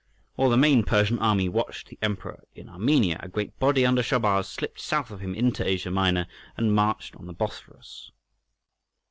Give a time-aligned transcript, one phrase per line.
[0.33, 4.47] While the main Persian army watched the emperor in Armenia, a great body under Shahrbarz
[4.47, 6.25] slipped south of him into Asia Minor
[6.57, 8.09] and marched on the Bosphorus.